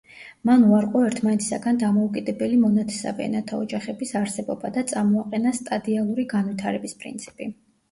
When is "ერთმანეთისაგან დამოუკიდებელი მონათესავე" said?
1.09-3.27